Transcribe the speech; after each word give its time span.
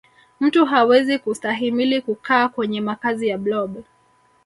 mtu 0.39 0.65
hawezi 0.65 1.19
kustahimili 1.19 2.01
kukaa 2.01 2.49
kwenye 2.49 2.81
makazi 2.81 3.27
ya 3.27 3.37
blob 3.37 3.83